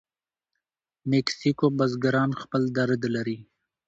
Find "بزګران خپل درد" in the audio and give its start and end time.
1.77-3.01